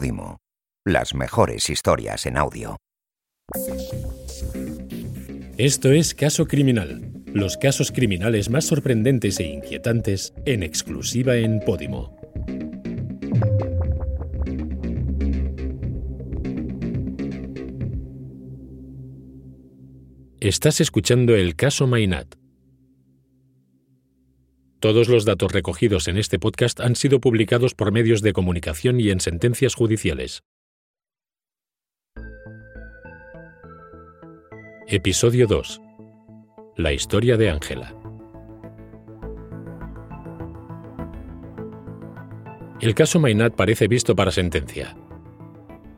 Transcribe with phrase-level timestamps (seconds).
[0.00, 0.38] Podimo.
[0.86, 2.78] Las mejores historias en audio.
[5.58, 12.16] Esto es Caso Criminal, los casos criminales más sorprendentes e inquietantes en exclusiva en Podimo.
[20.40, 22.39] Estás escuchando el caso Mainat.
[24.80, 29.10] Todos los datos recogidos en este podcast han sido publicados por medios de comunicación y
[29.10, 30.42] en sentencias judiciales.
[34.88, 35.82] Episodio 2.
[36.78, 37.94] La historia de Ángela.
[42.80, 44.96] El caso Mainat parece visto para sentencia.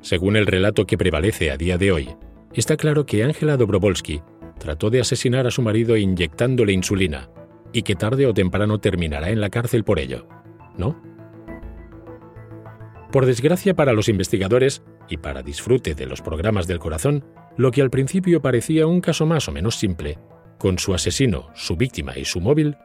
[0.01, 2.17] Según el relato que prevalece a día de hoy,
[2.53, 4.23] está claro que Ángela Dobrovolsky
[4.59, 7.31] trató de asesinar a su marido inyectándole insulina,
[7.73, 10.29] y que tarde o temprano terminará en la cárcel por ello,
[10.77, 11.01] ¿no?
[13.11, 17.25] Por desgracia para los investigadores y para disfrute de los programas del corazón,
[17.57, 20.19] lo que al principio parecía un caso más o menos simple,
[20.59, 22.77] con su asesino, su víctima y su móvil,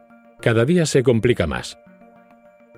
[0.41, 1.77] cada día se complica más.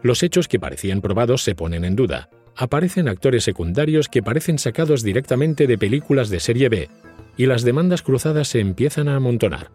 [0.02, 2.30] Los hechos que parecían probados se ponen en duda.
[2.56, 6.90] Aparecen actores secundarios que parecen sacados directamente de películas de serie B,
[7.38, 9.72] y las demandas cruzadas se empiezan a amontonar.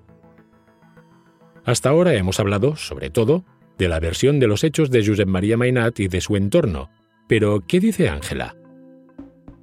[1.65, 3.45] Hasta ahora hemos hablado, sobre todo,
[3.79, 6.91] de la versión de los hechos de Josep María Mainat y de su entorno.
[7.27, 8.57] Pero, ¿qué dice Ángela?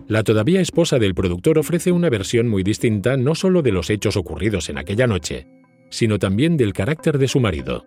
[0.08, 4.18] La todavía esposa del productor ofrece una versión muy distinta no solo de los hechos
[4.18, 5.48] ocurridos en aquella noche,
[5.90, 7.86] sino también del carácter de su marido.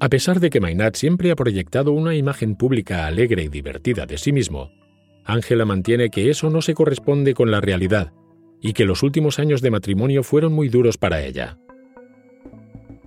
[0.00, 4.18] A pesar de que Mainat siempre ha proyectado una imagen pública alegre y divertida de
[4.18, 4.70] sí mismo,
[5.24, 8.12] Ángela mantiene que eso no se corresponde con la realidad
[8.60, 11.58] y que los últimos años de matrimonio fueron muy duros para ella.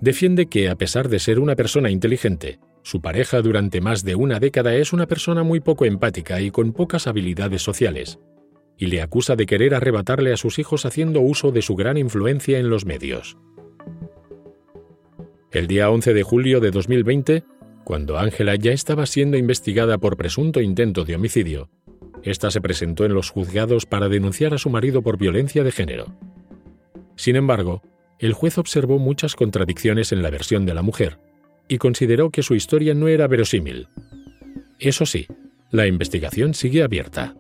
[0.02, 4.40] Defiende que, a pesar de ser una persona inteligente, su pareja durante más de una
[4.40, 8.20] década es una persona muy poco empática y con pocas habilidades sociales,
[8.78, 12.60] y le acusa de querer arrebatarle a sus hijos haciendo uso de su gran influencia
[12.60, 13.38] en los medios.
[15.52, 17.44] El día 11 de julio de 2020,
[17.84, 21.70] cuando Ángela ya estaba siendo investigada por presunto intento de homicidio,
[22.24, 26.08] esta se presentó en los juzgados para denunciar a su marido por violencia de género.
[27.16, 27.82] Sin embargo,
[28.20, 31.20] el juez observó muchas contradicciones en la versión de la mujer
[31.68, 33.88] y consideró que su historia no era verosímil.
[34.80, 35.28] Eso sí,
[35.72, 37.36] la investigación sigue abierta.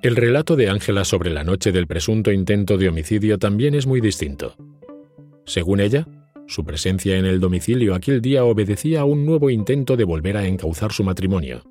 [0.00, 4.00] El relato de Ángela sobre la noche del presunto intento de homicidio también es muy
[4.00, 4.54] distinto.
[5.44, 6.06] Según ella,
[6.48, 10.46] su presencia en el domicilio aquel día obedecía a un nuevo intento de volver a
[10.46, 11.62] encauzar su matrimonio.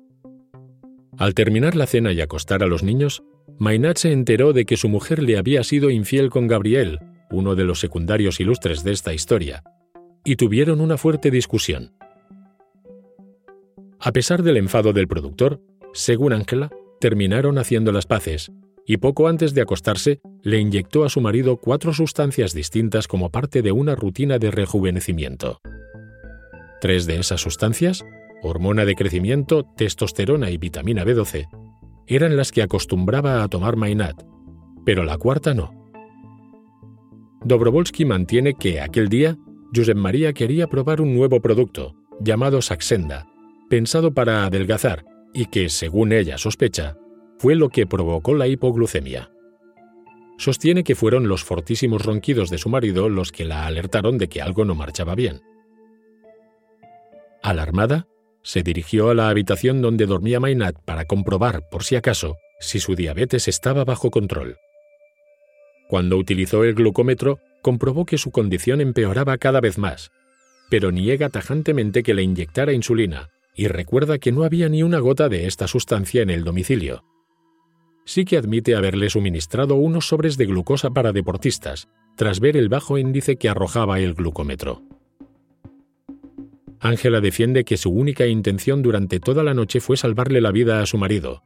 [1.18, 3.24] Al terminar la cena y acostar a los niños,
[3.58, 7.00] Mainat se enteró de que su mujer le había sido infiel con Gabriel,
[7.32, 9.64] uno de los secundarios ilustres de esta historia,
[10.24, 11.92] y tuvieron una fuerte discusión.
[13.98, 15.60] A pesar del enfado del productor,
[15.92, 18.52] según Ángela, terminaron haciendo las paces,
[18.88, 23.60] y poco antes de acostarse le inyectó a su marido cuatro sustancias distintas como parte
[23.60, 25.60] de una rutina de rejuvenecimiento.
[26.80, 28.02] Tres de esas sustancias,
[28.42, 31.48] hormona de crecimiento, testosterona y vitamina B12,
[32.06, 34.22] eran las que acostumbraba a tomar Mainat,
[34.86, 35.70] pero la cuarta no.
[37.44, 39.36] Dobrovolsky mantiene que aquel día
[39.74, 43.26] Josep María quería probar un nuevo producto, llamado Saxenda,
[43.68, 46.96] pensado para adelgazar y que, según ella sospecha,
[47.38, 49.30] fue lo que provocó la hipoglucemia.
[50.38, 54.42] Sostiene que fueron los fortísimos ronquidos de su marido los que la alertaron de que
[54.42, 55.40] algo no marchaba bien.
[57.42, 58.06] Alarmada,
[58.42, 62.94] se dirigió a la habitación donde dormía Mainat para comprobar, por si acaso, si su
[62.94, 64.56] diabetes estaba bajo control.
[65.88, 70.10] Cuando utilizó el glucómetro, comprobó que su condición empeoraba cada vez más,
[70.70, 75.28] pero niega tajantemente que le inyectara insulina y recuerda que no había ni una gota
[75.28, 77.02] de esta sustancia en el domicilio
[78.08, 82.96] sí que admite haberle suministrado unos sobres de glucosa para deportistas, tras ver el bajo
[82.96, 84.80] índice que arrojaba el glucómetro.
[86.80, 90.86] Ángela defiende que su única intención durante toda la noche fue salvarle la vida a
[90.86, 91.42] su marido,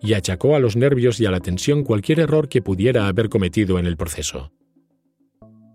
[0.00, 3.80] y achacó a los nervios y a la tensión cualquier error que pudiera haber cometido
[3.80, 4.52] en el proceso.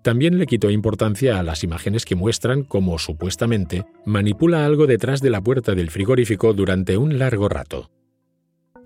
[0.02, 5.30] También le quitó importancia a las imágenes que muestran cómo, supuestamente, manipula algo detrás de
[5.30, 7.90] la puerta del frigorífico durante un largo rato.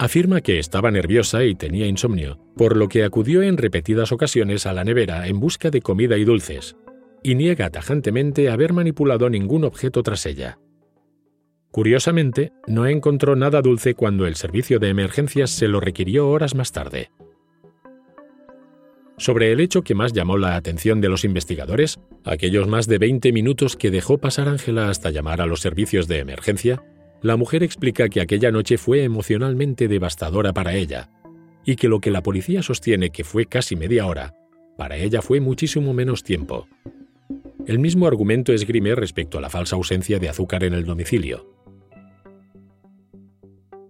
[0.05, 4.73] Afirma que estaba nerviosa y tenía insomnio, por lo que acudió en repetidas ocasiones a
[4.73, 6.75] la nevera en busca de comida y dulces,
[7.23, 10.59] y niega tajantemente haber manipulado ningún objeto tras ella.
[11.71, 16.71] Curiosamente, no encontró nada dulce cuando el servicio de emergencias se lo requirió horas más
[16.71, 17.09] tarde.
[19.17, 23.31] Sobre el hecho que más llamó la atención de los investigadores, aquellos más de 20
[23.31, 26.83] minutos que dejó pasar Ángela hasta llamar a los servicios de emergencia,
[27.25, 31.09] la mujer explica que aquella noche fue emocionalmente devastadora para ella,
[31.65, 34.35] y que lo que la policía sostiene que fue casi media hora,
[34.77, 36.67] para ella fue muchísimo menos tiempo.
[37.65, 41.49] El mismo argumento esgrime respecto a la falsa ausencia de azúcar en el domicilio.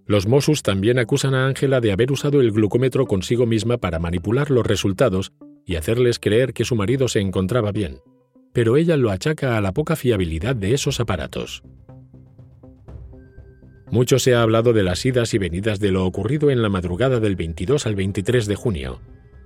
[0.06, 4.50] Los Mossus también acusan a Ángela de haber usado el glucómetro consigo misma para manipular
[4.50, 5.34] los resultados
[5.66, 8.00] y hacerles creer que su marido se encontraba bien,
[8.54, 11.64] pero ella lo achaca a la poca fiabilidad de esos aparatos.
[13.92, 17.20] Mucho se ha hablado de las idas y venidas de lo ocurrido en la madrugada
[17.20, 19.00] del 22 al 23 de junio,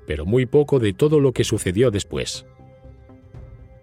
[0.08, 2.46] pero muy poco de todo lo que sucedió después.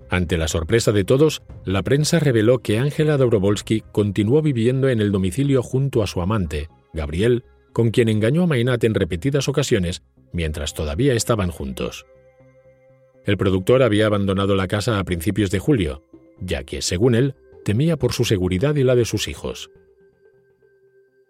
[0.08, 5.12] Ante la sorpresa de todos, la prensa reveló que Ángela Dobrovolsky continuó viviendo en el
[5.12, 10.02] domicilio junto a su amante, Gabriel, con quien engañó a Mainat en repetidas ocasiones
[10.32, 12.06] mientras todavía estaban juntos.
[13.24, 16.02] El productor había abandonado la casa a principios de julio,
[16.40, 19.70] ya que, según él, temía por su seguridad y la de sus hijos.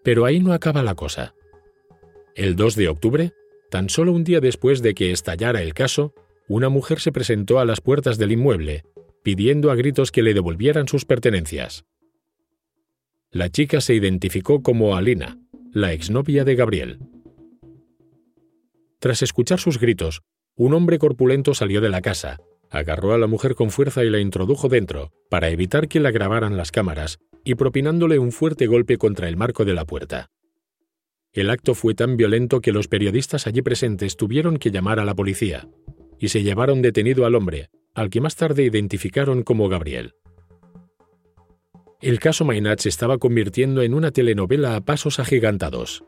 [0.07, 1.35] Pero ahí no acaba la cosa.
[2.37, 3.33] El 2 de octubre,
[3.73, 6.15] tan solo un día después de que estallara el caso,
[6.47, 8.85] una mujer se presentó a las puertas del inmueble,
[9.25, 11.87] pidiendo a gritos que le devolvieran sus pertenencias.
[13.33, 15.41] La chica se identificó como Alina,
[15.73, 17.01] la exnovia de Gabriel.
[19.01, 20.23] Tras escuchar sus gritos,
[20.55, 22.39] un hombre corpulento salió de la casa,
[22.71, 26.57] agarró a la mujer con fuerza y la introdujo dentro, para evitar que la grabaran
[26.57, 30.31] las cámaras, y propinándole un fuerte golpe contra el marco de la puerta.
[31.33, 35.15] El acto fue tan violento que los periodistas allí presentes tuvieron que llamar a la
[35.15, 35.69] policía,
[36.19, 40.15] y se llevaron detenido al hombre, al que más tarde identificaron como Gabriel.
[42.03, 46.03] El caso Mainat se estaba convirtiendo en una telenovela a pasos agigantados.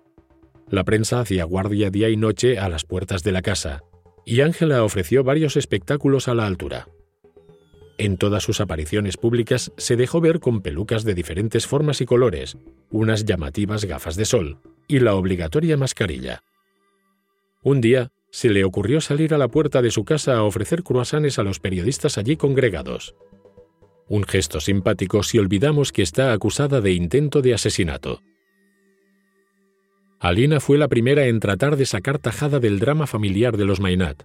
[0.69, 3.85] La prensa hacía guardia día y noche a las puertas de la casa,
[4.26, 6.88] y Ángela ofreció varios espectáculos a la altura.
[7.99, 12.56] En todas sus apariciones públicas se dejó ver con pelucas de diferentes formas y colores,
[12.91, 16.45] unas llamativas gafas de sol y la obligatoria mascarilla.
[17.65, 21.41] Un día, se le ocurrió salir a la puerta de su casa a ofrecer croissants
[21.41, 23.17] a los periodistas allí congregados.
[24.06, 28.23] Un gesto simpático si olvidamos que está acusada de intento de asesinato.
[30.21, 34.23] Alina fue la primera en tratar de sacar tajada del drama familiar de los Mainat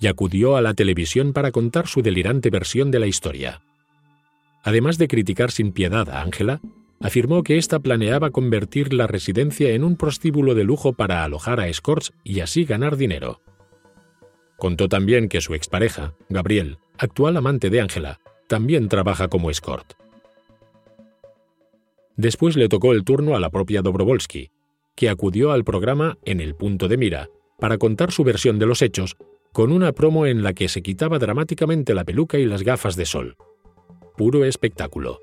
[0.00, 3.60] y acudió a la televisión para contar su delirante versión de la historia.
[4.62, 6.60] Además de criticar sin piedad a Ángela,
[7.00, 11.68] afirmó que ésta planeaba convertir la residencia en un prostíbulo de lujo para alojar a
[11.68, 13.40] escorts y así ganar dinero.
[14.56, 19.94] Contó también que su expareja, Gabriel, actual amante de Ángela, también trabaja como escort.
[22.16, 24.50] Después le tocó el turno a la propia Dobrovolsky,
[24.94, 28.82] que acudió al programa En el punto de mira para contar su versión de los
[28.82, 29.16] hechos
[29.52, 33.06] con una promo en la que se quitaba dramáticamente la peluca y las gafas de
[33.06, 33.36] sol.
[34.16, 35.20] Puro espectáculo.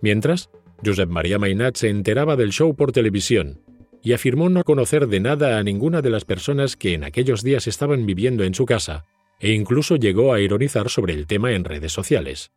[0.00, 0.50] Mientras,
[0.84, 3.60] Josep María Mainat se enteraba del show por televisión
[4.02, 7.66] y afirmó no conocer de nada a ninguna de las personas que en aquellos días
[7.66, 9.04] estaban viviendo en su casa,
[9.40, 12.52] e incluso llegó a ironizar sobre el tema en redes sociales.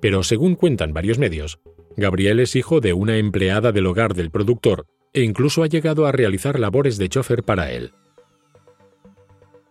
[0.00, 1.60] Pero según cuentan varios medios,
[1.96, 6.12] Gabriel es hijo de una empleada del hogar del productor e incluso ha llegado a
[6.12, 7.92] realizar labores de chofer para él.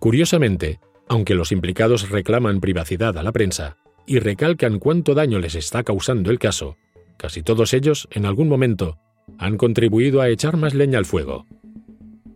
[0.03, 5.83] Curiosamente, aunque los implicados reclaman privacidad a la prensa, y recalcan cuánto daño les está
[5.83, 6.75] causando el caso,
[7.15, 8.97] casi todos ellos, en algún momento,
[9.37, 11.45] han contribuido a echar más leña al fuego.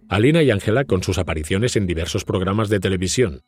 [0.07, 3.41] Alina y Ángela con sus apariciones en diversos programas de televisión,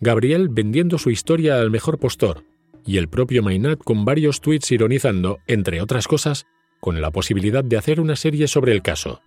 [0.00, 2.42] Gabriel vendiendo su historia al mejor postor,
[2.84, 6.44] y el propio Mainat con varios tweets ironizando, entre otras cosas,
[6.80, 9.22] con la posibilidad de hacer una serie sobre el caso.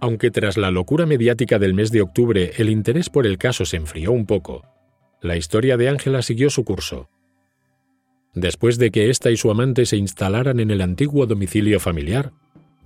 [0.00, 3.76] Aunque tras la locura mediática del mes de octubre el interés por el caso se
[3.76, 4.64] enfrió un poco,
[5.20, 7.10] la historia de Ángela siguió su curso.
[8.34, 12.32] Después de que ésta y su amante se instalaran en el antiguo domicilio familiar,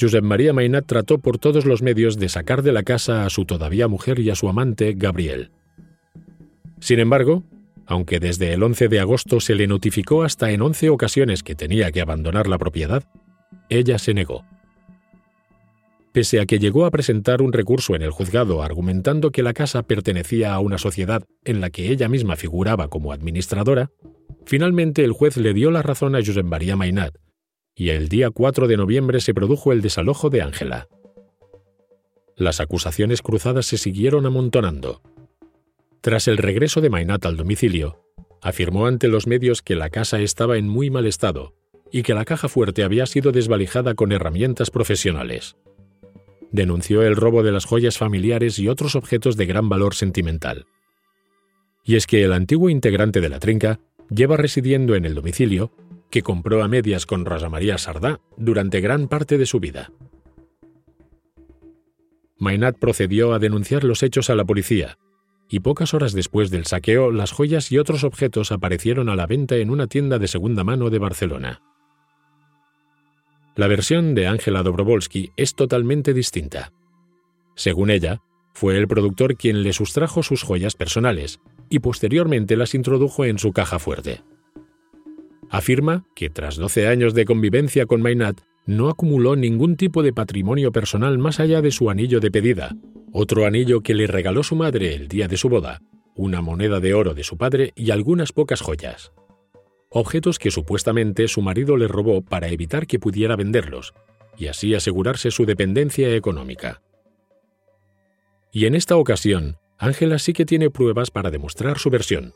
[0.01, 3.45] Josep María Mainat trató por todos los medios de sacar de la casa a su
[3.45, 5.53] todavía mujer y a su amante, Gabriel.
[6.81, 7.45] Sin embargo,
[7.87, 11.93] aunque desde el 11 de agosto se le notificó hasta en 11 ocasiones que tenía
[11.93, 13.05] que abandonar la propiedad,
[13.69, 14.45] ella se negó
[16.15, 19.83] pese a que llegó a presentar un recurso en el juzgado argumentando que la casa
[19.83, 23.91] pertenecía a una sociedad en la que ella misma figuraba como administradora,
[24.47, 27.17] finalmente el juez le dio la razón a Josep María Mainat,
[27.75, 30.87] y el día 4 de noviembre se produjo el desalojo de Ángela.
[32.37, 35.03] Las acusaciones cruzadas se siguieron amontonando.
[36.01, 38.05] Tras el regreso de Mainat al domicilio,
[38.41, 41.57] afirmó ante los medios que la casa estaba en muy mal estado
[41.91, 45.57] y que la caja fuerte había sido desvalijada con herramientas profesionales.
[46.55, 50.67] Denunció el robo de las joyas familiares y otros objetos de gran valor sentimental.
[51.85, 55.73] Y es que el antiguo integrante de la trinca lleva residiendo en el domicilio
[56.11, 59.91] que compró a medias con Rosa María Sardá durante gran parte de su vida.
[62.39, 64.99] Mainat procedió a denunciar los hechos a la policía,
[65.49, 69.57] y pocas horas después del saqueo las joyas y otros objetos aparecieron a la venta
[69.57, 71.63] en una tienda de segunda mano de Barcelona.
[73.57, 76.73] La versión de Ángela Dobrovolsky es totalmente distinta.
[77.55, 78.21] Según ella,
[78.53, 83.53] fue el productor quien le sustrajo sus joyas personales y posteriormente las introdujo en su
[83.53, 84.23] caja fuerte.
[85.51, 90.73] Afirma que tras 12 años de convivencia con Mainat, no acumuló ningún tipo de patrimonio
[90.73, 92.75] personal más allá de su anillo de pedida,
[93.13, 95.81] otro anillo que le regaló su madre el día de su boda,
[96.17, 99.13] una moneda de oro de su padre y algunas pocas joyas.
[99.97, 103.95] Objetos que supuestamente su marido le robó para evitar que pudiera venderlos,
[104.37, 106.83] y así asegurarse su dependencia económica.
[108.51, 112.33] Y en esta ocasión, Ángela sí que tiene pruebas para demostrar su versión.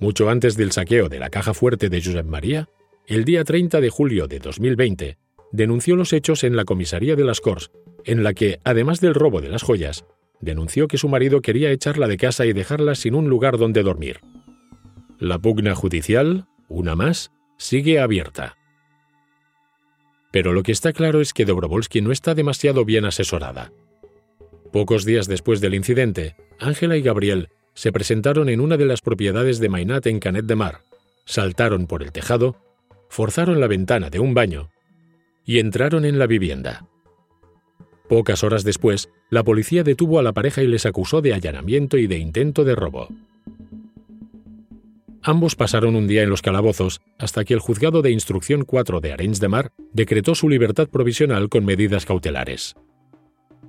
[0.00, 2.68] Mucho antes del saqueo de la caja fuerte de Josep María,
[3.06, 5.16] el día 30 de julio de 2020,
[5.52, 7.70] denunció los hechos en la comisaría de las Corts,
[8.04, 10.04] en la que, además del robo de las joyas,
[10.42, 14.20] denunció que su marido quería echarla de casa y dejarla sin un lugar donde dormir.
[15.20, 18.56] La pugna judicial, una más, sigue abierta.
[20.32, 23.72] Pero lo que está claro es que Dobrovolsky no está demasiado bien asesorada.
[24.72, 29.60] Pocos días después del incidente, Ángela y Gabriel se presentaron en una de las propiedades
[29.60, 30.80] de Mainat en Canet de Mar,
[31.24, 32.56] saltaron por el tejado
[33.10, 34.70] forzaron la ventana de un baño
[35.44, 36.86] y entraron en la vivienda.
[38.08, 42.06] Pocas horas después, la policía detuvo a la pareja y les acusó de allanamiento y
[42.06, 43.08] de intento de robo.
[45.22, 49.12] Ambos pasaron un día en los calabozos hasta que el juzgado de instrucción 4 de
[49.12, 52.74] Arenys de Mar decretó su libertad provisional con medidas cautelares.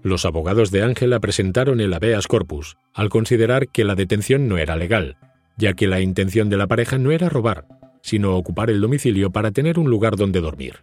[0.02, 4.76] Los abogados de Ángela presentaron el habeas corpus al considerar que la detención no era
[4.78, 5.18] legal,
[5.58, 7.68] ya que la intención de la pareja no era robar,
[8.02, 10.78] sino ocupar el domicilio para tener un lugar donde dormir.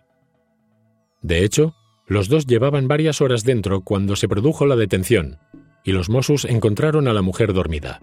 [1.23, 1.75] De hecho,
[2.07, 5.39] los dos llevaban varias horas dentro cuando se produjo la detención,
[5.83, 8.01] y los Mossos encontraron a la mujer dormida.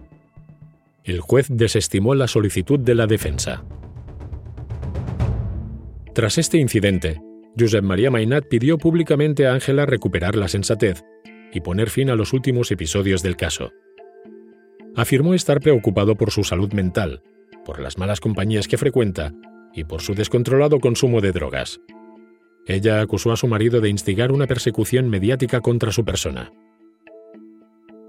[1.06, 3.64] El juez desestimó la solicitud de la defensa.
[6.14, 7.20] Tras este incidente,
[7.56, 11.04] Josep María Mainat pidió públicamente a Ángela recuperar la sensatez
[11.52, 13.70] y poner fin a los últimos episodios del caso.
[14.96, 17.22] Afirmó estar preocupado por su salud mental
[17.64, 19.32] por las malas compañías que frecuenta
[19.72, 21.80] y por su descontrolado consumo de drogas.
[22.66, 26.50] Ella acusó a su marido de instigar una persecución mediática contra su persona.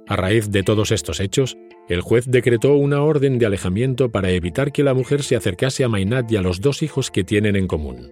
[0.07, 1.57] A raíz de todos estos hechos,
[1.89, 5.89] el juez decretó una orden de alejamiento para evitar que la mujer se acercase a
[5.89, 8.11] Mainat y a los dos hijos que tienen en común.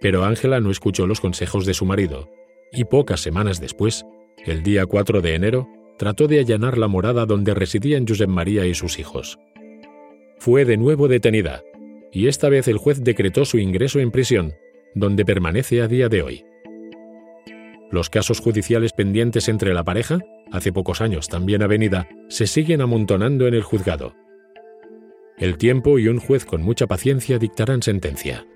[0.00, 2.30] Pero Ángela no escuchó los consejos de su marido,
[2.72, 4.04] y pocas semanas después,
[4.44, 8.74] el día 4 de enero, trató de allanar la morada donde residían Josep María y
[8.74, 9.38] sus hijos
[10.44, 11.62] fue de nuevo detenida,
[12.12, 14.52] y esta vez el juez decretó su ingreso en prisión,
[14.94, 16.44] donde permanece a día de hoy.
[17.90, 20.18] Los casos judiciales pendientes entre la pareja,
[20.54, 24.14] hace pocos años también avenida, se siguen amontonando en el juzgado.
[25.36, 28.46] El tiempo y un juez con mucha paciencia dictarán sentencia.